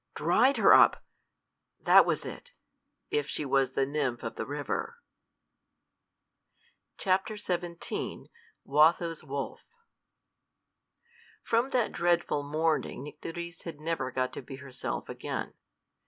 dried 0.15 0.57
her 0.57 0.73
up: 0.73 1.03
that 1.79 2.07
was 2.07 2.25
it, 2.25 2.53
if 3.11 3.29
she 3.29 3.45
was 3.45 3.73
the 3.73 3.85
nymph 3.85 4.23
of 4.23 4.35
the 4.35 4.47
river. 4.47 4.97
XVII. 6.99 8.25
WATHO'S 8.63 9.23
WOLF. 9.23 9.63
From 11.43 11.69
that 11.69 11.91
dreadful 11.91 12.41
morning 12.41 13.03
Nycteris 13.03 13.61
had 13.61 13.79
never 13.79 14.09
got 14.09 14.33
to 14.33 14.41
be 14.41 14.55
herself 14.55 15.07
again. 15.07 15.53